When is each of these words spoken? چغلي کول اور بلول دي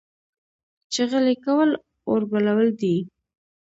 چغلي 0.93 1.35
کول 1.45 1.69
اور 2.09 2.21
بلول 2.31 2.67
دي 2.79 2.95